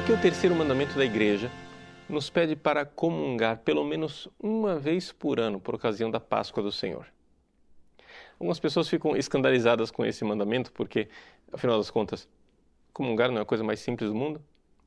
Porque 0.00 0.12
o 0.14 0.18
terceiro 0.18 0.56
mandamento 0.56 0.96
da 0.96 1.04
igreja 1.04 1.50
nos 2.08 2.30
pede 2.30 2.56
para 2.56 2.86
comungar 2.86 3.58
pelo 3.58 3.84
menos 3.84 4.30
uma 4.42 4.78
vez 4.78 5.12
por 5.12 5.38
ano 5.38 5.60
por 5.60 5.74
ocasião 5.74 6.10
da 6.10 6.18
Páscoa 6.18 6.62
do 6.62 6.72
Senhor. 6.72 7.04
Algumas 8.38 8.58
pessoas 8.58 8.88
ficam 8.88 9.14
escandalizadas 9.14 9.90
com 9.90 10.02
esse 10.02 10.24
mandamento 10.24 10.72
porque, 10.72 11.06
afinal 11.52 11.76
das 11.76 11.90
contas, 11.90 12.26
comungar 12.94 13.30
não 13.30 13.40
é 13.40 13.42
a 13.42 13.44
coisa 13.44 13.62
mais 13.62 13.80
simples 13.80 14.08
do 14.08 14.16
mundo? 14.16 14.42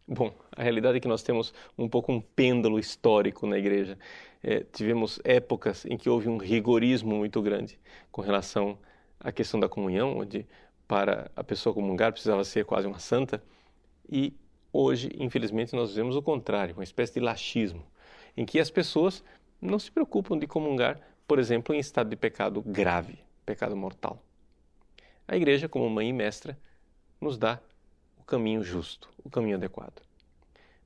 Bom, 0.08 0.34
a 0.52 0.64
realidade 0.64 0.98
é 0.98 1.00
que 1.00 1.08
nós 1.08 1.22
temos 1.22 1.54
um 1.78 1.88
pouco 1.88 2.12
um 2.12 2.20
pêndulo 2.20 2.80
histórico 2.80 3.46
na 3.46 3.60
igreja. 3.60 4.00
É, 4.42 4.62
tivemos 4.62 5.20
épocas 5.24 5.86
em 5.86 5.96
que 5.96 6.10
houve 6.10 6.28
um 6.28 6.38
rigorismo 6.38 7.16
muito 7.16 7.40
grande 7.40 7.80
com 8.12 8.24
relação 8.24 8.80
à 9.20 9.32
questão 9.32 9.60
da 9.60 9.70
comunhão, 9.70 10.18
onde 10.18 10.48
para 10.88 11.30
a 11.36 11.44
pessoa 11.44 11.72
comungar 11.72 12.12
precisava 12.12 12.44
ser 12.44 12.66
quase 12.66 12.88
uma 12.88 12.98
santa, 12.98 13.44
e 14.10 14.34
Hoje, 14.76 15.12
infelizmente, 15.20 15.76
nós 15.76 15.94
vemos 15.94 16.16
o 16.16 16.22
contrário, 16.24 16.74
uma 16.74 16.84
espécie 16.84 17.14
de 17.14 17.20
laxismo, 17.20 17.86
em 18.36 18.44
que 18.44 18.60
as 18.60 18.72
pessoas 18.72 19.24
não 19.62 19.78
se 19.78 19.92
preocupam 19.92 20.36
de 20.36 20.48
comungar, 20.48 21.00
por 21.28 21.38
exemplo, 21.38 21.76
em 21.76 21.80
estado 21.80 22.10
de 22.10 22.16
pecado 22.16 22.60
grave, 22.60 23.20
pecado 23.46 23.76
mortal. 23.76 24.20
A 25.28 25.38
igreja, 25.38 25.70
como 25.70 25.88
mãe 25.92 26.10
e 26.10 26.14
mestra, 26.14 26.58
nos 27.22 27.38
dá 27.38 27.60
o 28.20 28.24
caminho 28.24 28.64
justo, 28.64 29.12
o 29.24 29.30
caminho 29.30 29.58
adequado. 29.58 30.02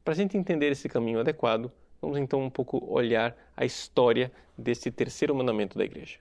Para 0.03 0.13
a 0.13 0.17
gente 0.17 0.37
entender 0.37 0.69
esse 0.69 0.89
caminho 0.89 1.21
adequado, 1.21 1.71
vamos 2.01 2.17
então 2.17 2.43
um 2.43 2.49
pouco 2.49 2.85
olhar 2.93 3.37
a 3.55 3.63
história 3.63 4.29
desse 4.57 4.91
terceiro 4.91 5.33
mandamento 5.33 5.77
da 5.77 5.85
igreja. 5.85 6.19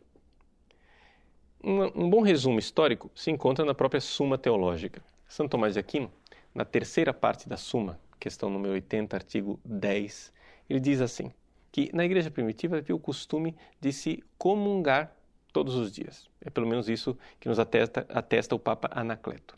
Um, 1.65 2.05
um 2.05 2.09
bom 2.09 2.21
resumo 2.23 2.61
histórico 2.61 3.11
se 3.13 3.33
encontra 3.33 3.65
na 3.65 3.75
própria 3.75 4.01
Suma 4.01 4.39
Teológica. 4.39 5.03
São 5.27 5.49
Tomás 5.49 5.75
de 5.75 5.81
Aquino 5.81 6.13
na 6.57 6.65
terceira 6.65 7.13
parte 7.13 7.47
da 7.47 7.59
Suma, 7.59 8.01
questão 8.19 8.49
número 8.49 8.73
80, 8.73 9.15
artigo 9.15 9.61
10, 9.63 10.33
ele 10.71 10.81
diz 10.81 11.03
assim: 11.03 11.31
que 11.71 11.95
na 11.95 12.03
igreja 12.03 12.31
primitiva 12.31 12.79
havia 12.79 12.97
o 12.97 12.99
costume 12.99 13.55
de 13.79 13.93
se 13.93 14.25
comungar 14.39 15.15
todos 15.53 15.75
os 15.75 15.93
dias. 15.93 16.31
É 16.41 16.49
pelo 16.49 16.67
menos 16.67 16.89
isso 16.89 17.17
que 17.39 17.47
nos 17.47 17.59
atesta, 17.59 18.07
atesta 18.09 18.55
o 18.55 18.59
Papa 18.59 18.89
Anacleto. 18.91 19.55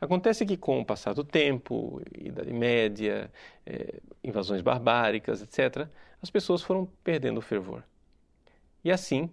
Acontece 0.00 0.46
que, 0.46 0.56
com 0.56 0.80
o 0.80 0.84
passar 0.84 1.12
do 1.12 1.24
tempo, 1.24 2.00
Idade 2.16 2.52
Média, 2.52 3.28
é, 3.66 4.00
invasões 4.22 4.60
barbáricas, 4.60 5.42
etc., 5.42 5.88
as 6.20 6.30
pessoas 6.30 6.62
foram 6.62 6.86
perdendo 7.02 7.38
o 7.38 7.42
fervor. 7.42 7.82
E 8.84 8.92
assim, 8.92 9.28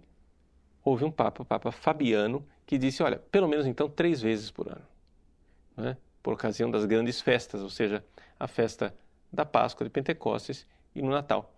houve 0.84 1.04
um 1.04 1.10
Papa, 1.10 1.42
o 1.42 1.46
Papa 1.46 1.70
Fabiano, 1.70 2.44
que 2.66 2.76
disse: 2.76 3.00
olha, 3.00 3.20
pelo 3.30 3.46
menos 3.46 3.66
então 3.66 3.88
três 3.88 4.20
vezes 4.20 4.50
por 4.50 4.68
ano. 4.68 4.86
Né? 5.76 5.96
Por 6.22 6.34
ocasião 6.34 6.70
das 6.70 6.84
grandes 6.84 7.20
festas, 7.20 7.62
ou 7.62 7.70
seja, 7.70 8.04
a 8.38 8.46
festa 8.46 8.94
da 9.32 9.44
Páscoa, 9.44 9.84
de 9.84 9.90
Pentecostes 9.90 10.66
e 10.94 11.02
no 11.02 11.10
Natal. 11.10 11.54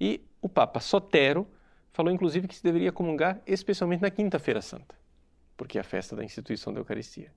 E 0.00 0.24
o 0.40 0.48
Papa 0.48 0.80
Sotero 0.80 1.46
falou 1.92 2.12
inclusive 2.12 2.48
que 2.48 2.54
se 2.54 2.62
deveria 2.62 2.92
comungar 2.92 3.40
especialmente 3.46 4.00
na 4.00 4.10
Quinta-feira 4.10 4.62
Santa, 4.62 4.94
porque 5.56 5.78
é 5.78 5.80
a 5.80 5.84
festa 5.84 6.16
da 6.16 6.24
instituição 6.24 6.72
da 6.72 6.80
Eucaristia. 6.80 7.32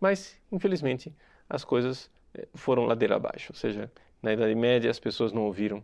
Mas, 0.00 0.36
infelizmente, 0.52 1.14
as 1.48 1.64
coisas 1.64 2.10
eh, 2.34 2.46
foram 2.54 2.84
ladeira 2.84 3.16
abaixo, 3.16 3.52
ou 3.52 3.56
seja, 3.56 3.90
na 4.22 4.32
Idade 4.32 4.54
Média 4.54 4.90
as 4.90 4.98
pessoas 4.98 5.32
não 5.32 5.42
ouviram 5.42 5.82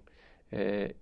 é, 0.53 0.95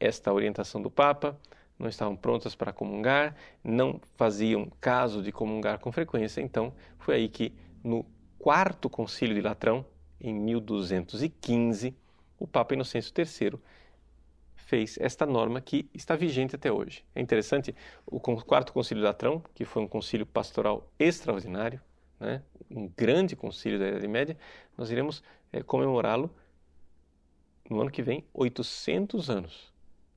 esta 0.00 0.32
orientação 0.32 0.82
do 0.82 0.90
Papa, 0.90 1.38
não 1.78 1.88
estavam 1.88 2.16
prontas 2.16 2.54
para 2.54 2.72
comungar, 2.72 3.34
não 3.62 4.00
faziam 4.16 4.70
caso 4.80 5.22
de 5.22 5.32
comungar 5.32 5.78
com 5.78 5.90
frequência, 5.90 6.40
então 6.40 6.74
foi 6.98 7.16
aí 7.16 7.28
que 7.28 7.52
no 7.82 8.04
quarto 8.38 8.88
concílio 8.88 9.34
de 9.34 9.40
Latrão, 9.40 9.84
em 10.20 10.32
1215, 10.34 11.96
o 12.38 12.46
Papa 12.46 12.74
Inocêncio 12.74 13.12
III 13.16 13.58
fez 14.56 14.96
esta 15.00 15.26
norma 15.26 15.60
que 15.60 15.88
está 15.92 16.16
vigente 16.16 16.56
até 16.56 16.72
hoje. 16.72 17.04
É 17.14 17.20
interessante, 17.20 17.74
o 18.06 18.20
quarto 18.20 18.72
concílio 18.72 19.02
de 19.02 19.06
Latrão, 19.06 19.42
que 19.54 19.64
foi 19.64 19.82
um 19.82 19.88
concílio 19.88 20.24
pastoral 20.24 20.88
extraordinário, 20.98 21.80
né, 22.18 22.42
um 22.70 22.88
grande 22.88 23.36
concílio 23.36 23.78
da 23.78 23.88
Idade 23.88 24.08
Média, 24.08 24.36
nós 24.78 24.90
iremos 24.90 25.22
é, 25.52 25.62
comemorá-lo 25.62 26.30
no 27.68 27.80
ano 27.80 27.90
que 27.90 28.02
vem, 28.02 28.24
800 28.32 29.30
anos 29.30 29.72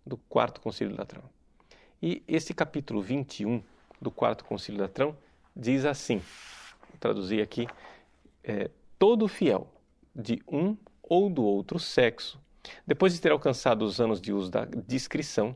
do 0.06 0.18
quarto 0.18 0.62
concílio 0.62 0.94
de 0.94 1.00
Latrão. 1.00 1.24
E 2.02 2.24
esse 2.28 2.54
capítulo 2.54 3.02
21 3.02 3.62
do 4.02 4.12
quarto 4.12 4.46
concílio 4.46 4.78
de 4.78 4.82
Latrão 4.84 5.18
diz 5.56 5.86
assim: 5.86 6.22
traduzir 6.96 7.42
aqui, 7.42 7.68
é, 8.44 8.70
todo 8.98 9.28
fiel 9.28 9.68
de 10.16 10.42
um 10.48 10.78
ou 11.02 11.30
do 11.30 11.44
outro 11.44 11.80
sexo, 11.80 12.40
depois 12.86 13.14
de 13.14 13.22
ter 13.22 13.32
alcançado 13.32 13.84
os 13.84 14.00
anos 14.00 14.20
de 14.20 14.34
uso 14.34 14.50
da 14.50 14.66
discrição, 14.66 15.56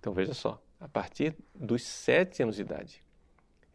então 0.00 0.12
veja 0.12 0.32
só, 0.32 0.60
a 0.80 0.88
partir 0.88 1.34
dos 1.54 1.82
sete 1.82 2.42
anos 2.42 2.56
de 2.56 2.62
idade, 2.62 3.02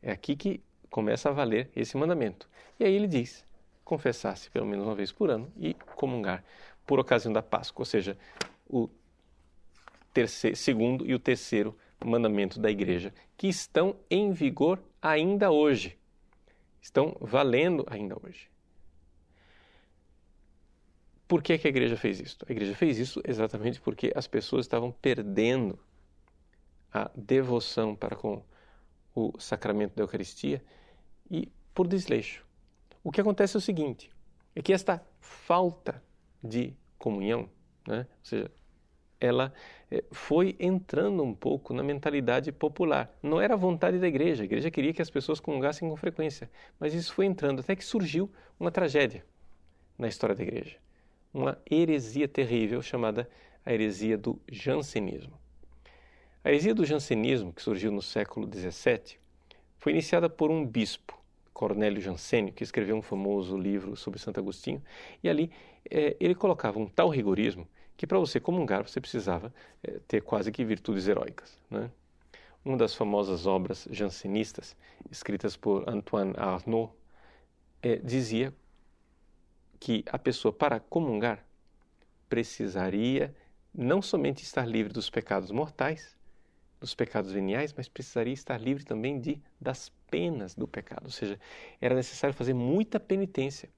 é 0.01 0.11
aqui 0.11 0.35
que 0.35 0.61
começa 0.89 1.29
a 1.29 1.31
valer 1.31 1.69
esse 1.75 1.97
mandamento. 1.97 2.49
E 2.79 2.85
aí 2.85 2.93
ele 2.93 3.07
diz: 3.07 3.45
confessar-se 3.83 4.49
pelo 4.49 4.65
menos 4.65 4.85
uma 4.85 4.95
vez 4.95 5.11
por 5.11 5.29
ano 5.29 5.51
e 5.57 5.73
comungar 5.95 6.43
por 6.85 6.99
ocasião 6.99 7.31
da 7.31 7.41
Páscoa, 7.41 7.81
ou 7.81 7.85
seja, 7.85 8.17
o 8.67 8.89
terceiro, 10.13 10.55
segundo 10.55 11.05
e 11.05 11.13
o 11.13 11.19
terceiro 11.19 11.77
mandamento 12.03 12.59
da 12.59 12.69
igreja, 12.69 13.13
que 13.37 13.47
estão 13.47 13.95
em 14.09 14.31
vigor 14.31 14.81
ainda 15.01 15.51
hoje 15.51 15.97
estão 16.83 17.15
valendo 17.21 17.85
ainda 17.87 18.15
hoje. 18.21 18.51
Por 21.25 21.41
que, 21.41 21.57
que 21.57 21.65
a 21.65 21.69
igreja 21.69 21.95
fez 21.95 22.19
isso? 22.19 22.37
A 22.47 22.51
igreja 22.51 22.75
fez 22.75 22.99
isso 22.99 23.21
exatamente 23.25 23.79
porque 23.79 24.11
as 24.13 24.27
pessoas 24.27 24.65
estavam 24.65 24.91
perdendo 24.91 25.79
a 26.91 27.09
devoção 27.15 27.95
para 27.95 28.15
com 28.15 28.43
o 29.15 29.33
sacramento 29.39 29.95
da 29.95 30.03
Eucaristia 30.03 30.63
e 31.31 31.49
por 31.73 31.87
desleixo. 31.87 32.45
O 33.01 33.11
que 33.11 33.21
acontece 33.21 33.55
é 33.55 33.59
o 33.59 33.61
seguinte: 33.61 34.11
é 34.53 34.61
que 34.61 34.73
esta 34.73 35.03
falta 35.19 36.03
de 36.43 36.75
comunhão, 36.99 37.49
né, 37.87 38.05
ou 38.19 38.25
seja, 38.25 38.51
ela 39.23 39.53
eh, 39.89 40.03
foi 40.11 40.55
entrando 40.59 41.23
um 41.23 41.33
pouco 41.33 41.73
na 41.73 41.81
mentalidade 41.81 42.51
popular. 42.51 43.09
Não 43.23 43.39
era 43.39 43.53
a 43.53 43.57
vontade 43.57 43.97
da 43.97 44.07
igreja, 44.07 44.43
a 44.43 44.45
igreja 44.45 44.69
queria 44.69 44.93
que 44.93 45.01
as 45.01 45.09
pessoas 45.09 45.39
comungassem 45.39 45.89
com 45.89 45.95
frequência, 45.95 46.51
mas 46.77 46.93
isso 46.93 47.13
foi 47.13 47.25
entrando 47.25 47.61
até 47.61 47.73
que 47.73 47.85
surgiu 47.85 48.29
uma 48.59 48.69
tragédia 48.69 49.25
na 49.97 50.09
história 50.09 50.35
da 50.35 50.43
igreja. 50.43 50.75
Uma 51.33 51.57
heresia 51.71 52.27
terrível 52.27 52.81
chamada 52.81 53.29
a 53.65 53.73
heresia 53.73 54.17
do 54.17 54.39
jansenismo. 54.51 55.39
A 56.43 56.49
heresia 56.49 56.75
do 56.75 56.85
jansenismo, 56.85 57.53
que 57.53 57.61
surgiu 57.61 57.91
no 57.91 58.01
século 58.01 58.45
XVII, 58.45 59.17
foi 59.77 59.93
iniciada 59.93 60.29
por 60.29 60.51
um 60.51 60.65
bispo, 60.65 61.17
Cornélio 61.53 62.01
Jansênio, 62.01 62.51
que 62.51 62.63
escreveu 62.63 62.97
um 62.97 63.01
famoso 63.01 63.57
livro 63.57 63.95
sobre 63.95 64.19
Santo 64.19 64.39
Agostinho, 64.39 64.83
e 65.23 65.29
ali 65.29 65.49
eh, 65.89 66.17
ele 66.19 66.35
colocava 66.35 66.77
um 66.77 66.87
tal 66.87 67.07
rigorismo 67.07 67.65
que 67.95 68.07
para 68.07 68.19
você 68.19 68.39
comungar 68.39 68.87
você 68.87 68.99
precisava 68.99 69.53
é, 69.83 69.99
ter 70.07 70.21
quase 70.21 70.51
que 70.51 70.63
virtudes 70.65 71.07
heróicas. 71.07 71.57
Né? 71.69 71.89
Uma 72.63 72.77
das 72.77 72.95
famosas 72.95 73.45
obras 73.45 73.87
jansenistas, 73.91 74.75
escritas 75.11 75.55
por 75.55 75.87
Antoine 75.87 76.33
Arnaud, 76.37 76.91
é, 77.81 77.97
dizia 77.97 78.53
que 79.79 80.03
a 80.07 80.17
pessoa, 80.17 80.53
para 80.53 80.79
comungar, 80.79 81.45
precisaria 82.29 83.35
não 83.73 84.01
somente 84.01 84.43
estar 84.43 84.65
livre 84.65 84.93
dos 84.93 85.09
pecados 85.09 85.51
mortais, 85.51 86.15
dos 86.79 86.95
pecados 86.95 87.31
veniais, 87.31 87.73
mas 87.73 87.87
precisaria 87.89 88.33
estar 88.33 88.57
livre 88.57 88.83
também 88.85 89.19
de 89.19 89.41
das 89.59 89.89
penas 90.09 90.55
do 90.55 90.67
pecado. 90.67 91.05
Ou 91.05 91.11
seja, 91.11 91.39
era 91.81 91.95
necessário 91.95 92.33
fazer 92.33 92.53
muita 92.53 92.99
penitência 92.99 93.69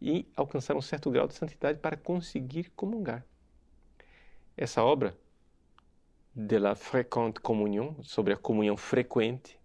e 0.00 0.26
alcançar 0.36 0.76
um 0.76 0.82
certo 0.82 1.10
grau 1.10 1.26
de 1.26 1.34
santidade 1.34 1.78
para 1.78 1.96
conseguir 1.96 2.70
comungar. 2.76 3.24
Essa 4.56 4.82
obra, 4.82 5.16
de 6.34 6.58
la 6.58 6.74
fréquente 6.74 7.40
communion, 7.40 7.94
sobre 8.02 8.32
a 8.32 8.36
comunhão 8.36 8.76
frequente, 8.76 9.58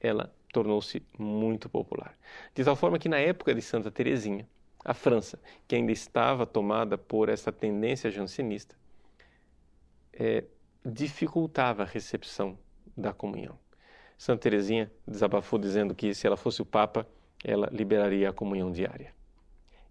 ela 0.00 0.34
tornou-se 0.52 1.02
muito 1.18 1.68
popular. 1.68 2.18
De 2.54 2.64
tal 2.64 2.76
forma 2.76 2.98
que 2.98 3.08
na 3.08 3.18
época 3.18 3.54
de 3.54 3.62
Santa 3.62 3.90
Teresinha, 3.90 4.48
a 4.84 4.94
França, 4.94 5.38
que 5.68 5.76
ainda 5.76 5.92
estava 5.92 6.46
tomada 6.46 6.96
por 6.96 7.28
essa 7.28 7.52
tendência 7.52 8.10
jansenista, 8.10 8.74
é, 10.12 10.44
dificultava 10.84 11.82
a 11.82 11.86
recepção 11.86 12.58
da 12.96 13.12
comunhão. 13.12 13.58
Santa 14.16 14.42
Teresinha 14.42 14.90
desabafou 15.06 15.58
dizendo 15.58 15.94
que 15.94 16.14
se 16.14 16.26
ela 16.26 16.36
fosse 16.36 16.60
o 16.60 16.66
Papa, 16.66 17.06
ela 17.42 17.68
liberaria 17.72 18.28
a 18.28 18.32
comunhão 18.32 18.70
diária. 18.70 19.14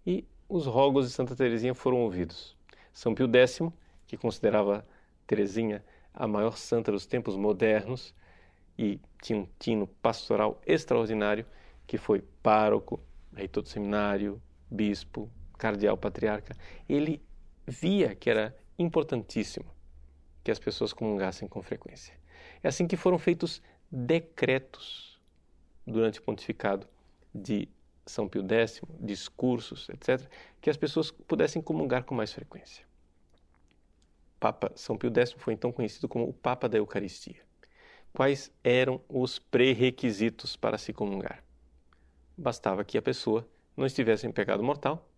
E 0.06 0.24
os 0.48 0.66
rogos 0.66 1.08
de 1.08 1.12
Santa 1.12 1.34
Teresinha 1.34 1.74
foram 1.74 1.98
ouvidos. 1.98 2.56
São 2.92 3.14
Pio 3.14 3.28
X, 3.32 3.60
que 4.06 4.16
considerava 4.16 4.86
Teresinha 5.26 5.84
a 6.12 6.26
maior 6.26 6.56
santa 6.56 6.90
dos 6.90 7.06
tempos 7.06 7.36
modernos 7.36 8.14
e 8.76 9.00
tinha 9.22 9.38
um 9.38 9.48
tino 9.58 9.86
pastoral 9.86 10.60
extraordinário, 10.66 11.46
que 11.86 11.98
foi 11.98 12.22
pároco, 12.42 13.00
reitor 13.34 13.62
do 13.62 13.68
seminário, 13.68 14.40
bispo, 14.70 15.30
cardeal, 15.58 15.96
patriarca, 15.96 16.56
ele 16.88 17.22
via 17.66 18.14
que 18.14 18.30
era 18.30 18.56
importantíssimo 18.78 19.66
que 20.42 20.50
as 20.50 20.58
pessoas 20.58 20.92
comungassem 20.92 21.46
com 21.46 21.62
frequência. 21.62 22.14
É 22.62 22.68
assim 22.68 22.86
que 22.86 22.96
foram 22.96 23.18
feitos 23.18 23.62
decretos 23.90 25.20
durante 25.86 26.18
o 26.18 26.22
pontificado 26.22 26.88
de 27.34 27.68
São 28.10 28.28
Pio 28.28 28.44
X, 28.48 28.80
discursos, 29.00 29.88
etc., 29.88 30.28
que 30.60 30.70
as 30.70 30.76
pessoas 30.76 31.10
pudessem 31.10 31.62
comungar 31.62 32.04
com 32.04 32.14
mais 32.14 32.32
frequência. 32.32 32.84
Papa 34.38 34.72
São 34.74 34.96
Pio 34.96 35.12
X 35.14 35.32
foi 35.32 35.54
então 35.54 35.72
conhecido 35.72 36.08
como 36.08 36.28
o 36.28 36.32
Papa 36.32 36.68
da 36.68 36.78
Eucaristia. 36.78 37.42
Quais 38.12 38.50
eram 38.64 39.00
os 39.08 39.38
pré-requisitos 39.38 40.56
para 40.56 40.78
se 40.78 40.92
comungar? 40.92 41.44
Bastava 42.36 42.84
que 42.84 42.98
a 42.98 43.02
pessoa 43.02 43.48
não 43.76 43.86
estivesse 43.86 44.26
em 44.26 44.32
pecado 44.32 44.62
mortal, 44.62 45.08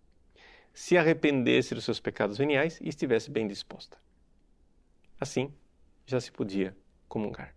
se 0.74 0.96
arrependesse 0.96 1.74
dos 1.74 1.84
seus 1.84 2.00
pecados 2.00 2.38
veniais 2.38 2.78
e 2.80 2.88
estivesse 2.88 3.30
bem 3.30 3.46
disposta. 3.46 3.96
Assim, 5.18 5.52
já 6.06 6.20
se 6.20 6.32
podia 6.32 6.76
comungar. 7.08 7.54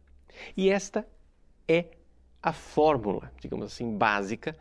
E 0.56 0.70
esta 0.70 1.08
é 1.68 1.86
a 2.42 2.54
fórmula, 2.54 3.32
digamos 3.42 3.66
assim, 3.66 3.98
básica 3.98 4.56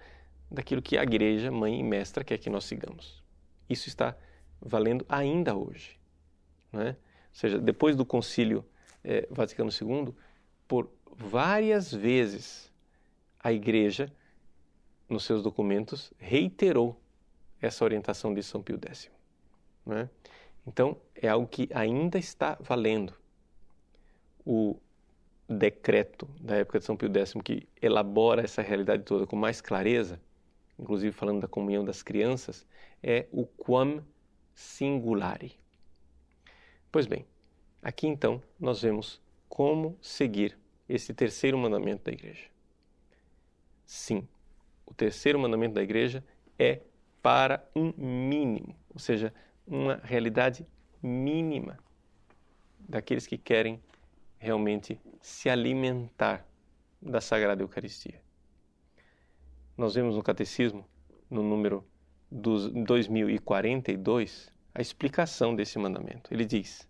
daquilo 0.51 0.83
que 0.83 0.97
a 0.97 1.03
igreja, 1.03 1.51
mãe 1.51 1.81
e 1.81 1.83
mestra, 1.83 2.25
quer 2.25 2.39
que 2.39 2.51
nós 2.51 2.65
sigamos. 2.65 3.23
Isso 3.69 3.89
está 3.89 4.17
valendo 4.61 5.05
ainda 5.09 5.55
hoje. 5.55 5.99
Né? 6.73 6.91
Ou 6.91 7.35
seja, 7.35 7.59
depois 7.59 7.97
do 7.97 8.05
Concílio 8.05 8.65
eh, 9.03 9.27
Vaticano 9.31 9.71
II, 9.71 10.15
por 10.67 10.91
várias 11.17 11.93
vezes 11.93 12.73
a 13.39 13.53
igreja, 13.53 14.13
nos 15.09 15.25
seus 15.25 15.43
documentos, 15.43 16.13
reiterou 16.19 16.99
essa 17.61 17.85
orientação 17.85 18.33
de 18.33 18.43
São 18.43 18.63
Pio 18.63 18.79
X. 18.83 19.11
Né? 19.85 20.09
Então, 20.67 20.97
é 21.15 21.29
algo 21.29 21.47
que 21.47 21.69
ainda 21.75 22.19
está 22.19 22.57
valendo. 22.61 23.13
O 24.47 24.77
decreto 25.49 26.29
da 26.41 26.57
época 26.57 26.79
de 26.79 26.85
São 26.87 26.97
Pio 26.97 27.11
X, 27.15 27.35
que 27.45 27.69
elabora 27.81 28.43
essa 28.43 28.63
realidade 28.63 29.03
toda 29.03 29.27
com 29.27 29.37
mais 29.37 29.61
clareza, 29.61 30.21
inclusive 30.79 31.13
falando 31.13 31.41
da 31.41 31.49
comunhão 31.49 31.85
das 31.85 32.03
crianças, 32.03 32.67
é 33.03 33.27
o 33.33 33.47
quam 33.47 34.05
singulari. 34.55 35.59
Pois 36.91 37.07
bem, 37.07 37.27
aqui 37.83 38.07
então 38.07 38.43
nós 38.59 38.83
vemos 38.83 39.21
como 39.49 39.99
seguir 40.01 40.59
esse 40.89 41.13
terceiro 41.13 41.59
mandamento 41.59 42.05
da 42.05 42.13
igreja. 42.13 42.49
Sim, 43.87 44.27
o 44.87 44.95
terceiro 44.95 45.39
mandamento 45.39 45.75
da 45.75 45.83
igreja 45.83 46.25
é 46.59 46.81
para 47.23 47.67
um 47.75 47.93
mínimo, 47.97 48.77
ou 48.93 48.99
seja, 48.99 49.33
uma 49.67 49.97
realidade 50.05 50.67
mínima 51.03 51.79
daqueles 52.79 53.27
que 53.27 53.39
querem 53.39 53.83
realmente 54.39 55.01
se 55.21 55.49
alimentar 55.49 56.47
da 57.01 57.21
Sagrada 57.21 57.63
Eucaristia. 57.63 58.24
Nós 59.77 59.95
vemos 59.95 60.17
no 60.17 60.23
Catecismo, 60.23 60.85
no 61.29 61.43
número 61.43 61.85
2042, 62.31 64.53
a 64.75 64.81
explicação 64.81 65.55
desse 65.55 65.79
mandamento. 65.79 66.33
Ele 66.33 66.45
diz: 66.45 66.89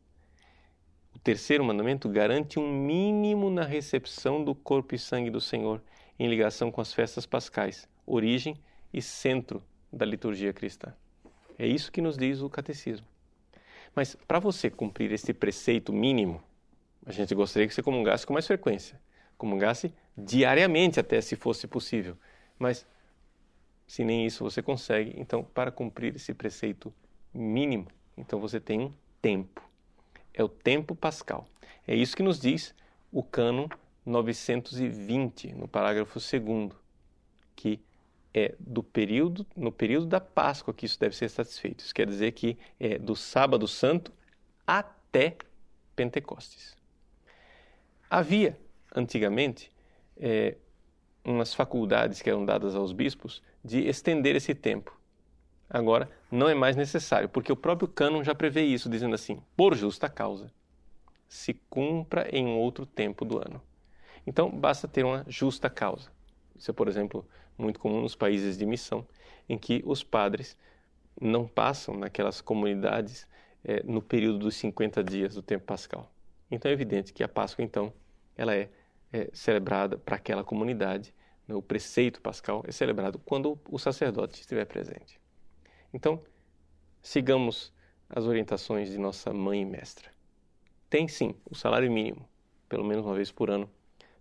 o 1.14 1.18
terceiro 1.18 1.64
mandamento 1.64 2.08
garante 2.08 2.58
um 2.58 2.70
mínimo 2.70 3.50
na 3.50 3.64
recepção 3.64 4.44
do 4.44 4.54
corpo 4.54 4.94
e 4.94 4.98
sangue 4.98 5.30
do 5.30 5.40
Senhor 5.40 5.82
em 6.18 6.28
ligação 6.28 6.70
com 6.70 6.80
as 6.80 6.92
festas 6.92 7.24
pascais, 7.24 7.88
origem 8.06 8.56
e 8.92 9.00
centro 9.00 9.62
da 9.92 10.04
liturgia 10.04 10.52
cristã. 10.52 10.92
É 11.58 11.66
isso 11.66 11.90
que 11.90 12.02
nos 12.02 12.16
diz 12.16 12.40
o 12.40 12.50
catecismo. 12.50 13.06
Mas 13.94 14.14
para 14.14 14.38
você 14.38 14.68
cumprir 14.68 15.10
esse 15.12 15.32
preceito 15.32 15.92
mínimo, 15.92 16.42
a 17.06 17.12
gente 17.12 17.34
gostaria 17.34 17.68
que 17.68 17.74
você 17.74 17.82
comungasse 17.82 18.26
com 18.26 18.32
mais 18.32 18.46
frequência. 18.46 19.00
Comungasse 19.38 19.94
diariamente, 20.16 20.98
até 20.98 21.20
se 21.20 21.36
fosse 21.36 21.66
possível. 21.66 22.16
Mas 22.58 22.86
se 23.86 24.04
nem 24.04 24.26
isso 24.26 24.42
você 24.42 24.62
consegue, 24.62 25.14
então 25.16 25.42
para 25.42 25.70
cumprir 25.70 26.16
esse 26.16 26.32
preceito 26.32 26.92
mínimo, 27.32 27.86
então 28.16 28.40
você 28.40 28.60
tem 28.60 28.80
um 28.80 28.92
tempo. 29.20 29.62
É 30.32 30.42
o 30.42 30.48
tempo 30.48 30.94
pascal. 30.94 31.46
É 31.86 31.94
isso 31.94 32.16
que 32.16 32.22
nos 32.22 32.40
diz 32.40 32.74
o 33.12 33.22
cânon 33.22 33.68
920, 34.04 35.52
no 35.54 35.68
parágrafo 35.68 36.18
2 36.18 36.72
que 37.56 37.80
é 38.32 38.54
do 38.58 38.82
período, 38.82 39.46
no 39.56 39.70
período 39.70 40.06
da 40.06 40.20
Páscoa 40.20 40.74
que 40.74 40.86
isso 40.86 40.98
deve 40.98 41.14
ser 41.14 41.28
satisfeito. 41.28 41.84
Isso 41.84 41.94
quer 41.94 42.06
dizer 42.06 42.32
que 42.32 42.58
é 42.80 42.98
do 42.98 43.14
sábado 43.14 43.68
santo 43.68 44.12
até 44.66 45.36
Pentecostes. 45.94 46.76
Havia, 48.10 48.58
antigamente, 48.94 49.70
é, 50.16 50.56
umas 51.24 51.54
faculdades 51.54 52.20
que 52.20 52.28
eram 52.28 52.44
dadas 52.44 52.74
aos 52.74 52.92
bispos 52.92 53.42
de 53.64 53.80
estender 53.88 54.36
esse 54.36 54.54
tempo. 54.54 54.98
Agora, 55.68 56.10
não 56.30 56.48
é 56.48 56.54
mais 56.54 56.76
necessário, 56.76 57.28
porque 57.28 57.50
o 57.50 57.56
próprio 57.56 57.88
cânon 57.88 58.22
já 58.22 58.34
prevê 58.34 58.62
isso, 58.62 58.88
dizendo 58.88 59.14
assim: 59.14 59.40
por 59.56 59.74
justa 59.74 60.08
causa, 60.08 60.52
se 61.26 61.54
cumpra 61.68 62.28
em 62.30 62.46
outro 62.46 62.84
tempo 62.84 63.24
do 63.24 63.38
ano. 63.38 63.60
Então, 64.26 64.50
basta 64.50 64.86
ter 64.86 65.04
uma 65.04 65.24
justa 65.26 65.68
causa. 65.68 66.10
Isso 66.54 66.70
é, 66.70 66.74
por 66.74 66.88
exemplo, 66.88 67.26
muito 67.58 67.80
comum 67.80 68.00
nos 68.00 68.14
países 68.14 68.56
de 68.56 68.66
missão, 68.66 69.06
em 69.48 69.58
que 69.58 69.82
os 69.86 70.02
padres 70.02 70.56
não 71.20 71.46
passam 71.46 71.96
naquelas 71.96 72.40
comunidades 72.40 73.26
é, 73.64 73.82
no 73.82 74.02
período 74.02 74.38
dos 74.38 74.56
50 74.56 75.02
dias 75.02 75.34
do 75.34 75.42
tempo 75.42 75.64
pascal. 75.64 76.10
Então 76.50 76.70
é 76.70 76.74
evidente 76.74 77.12
que 77.12 77.22
a 77.22 77.28
Páscoa, 77.28 77.64
então, 77.64 77.92
ela 78.36 78.54
é, 78.54 78.68
é 79.14 79.30
celebrada 79.32 79.96
para 79.96 80.16
aquela 80.16 80.42
comunidade. 80.42 81.14
Né? 81.46 81.54
O 81.54 81.62
preceito 81.62 82.20
pascal 82.20 82.64
é 82.66 82.72
celebrado 82.72 83.16
quando 83.20 83.56
o 83.70 83.78
sacerdote 83.78 84.40
estiver 84.40 84.64
presente. 84.64 85.20
Então, 85.92 86.20
sigamos 87.00 87.72
as 88.08 88.24
orientações 88.24 88.90
de 88.90 88.98
nossa 88.98 89.32
mãe 89.32 89.62
e 89.62 89.64
mestra. 89.64 90.10
Tem 90.90 91.06
sim 91.06 91.36
o 91.48 91.54
salário 91.54 91.90
mínimo, 91.92 92.28
pelo 92.68 92.82
menos 92.82 93.06
uma 93.06 93.14
vez 93.14 93.30
por 93.30 93.50
ano, 93.50 93.70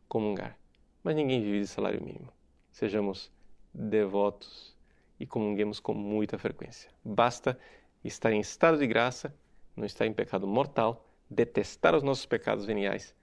comungar. 0.08 0.56
Mas 1.04 1.16
ninguém 1.16 1.42
vive 1.42 1.62
de 1.62 1.68
salário 1.68 2.02
mínimo. 2.02 2.32
Sejamos 2.72 3.32
devotos 3.74 4.78
e 5.20 5.26
comunguemos 5.26 5.80
com 5.80 5.96
muita 5.96 6.38
frequência. 6.38 6.92
Basta 7.04 7.60
estar 8.04 8.32
em 8.32 8.40
estado 8.40 8.78
de 8.78 8.86
graça, 8.86 9.36
não 9.76 9.86
estar 9.86 10.06
em 10.06 10.14
pecado 10.14 10.48
mortal, 10.48 11.10
detestar 11.28 11.96
os 11.96 12.04
nossos 12.04 12.28
pecados 12.28 12.64
veniais 12.64 13.16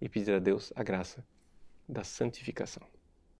e 0.00 0.08
pedir 0.08 0.34
a 0.34 0.38
Deus 0.38 0.72
a 0.76 0.82
graça 0.82 1.24
da 1.88 2.04
santificação. 2.04 2.86